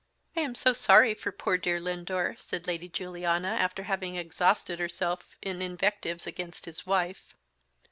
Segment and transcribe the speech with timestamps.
[0.35, 5.35] "I am so sorry for poor dear Lindore," said Lady Juliana after having exhausted herself
[5.43, 7.35] in invectives against his wife.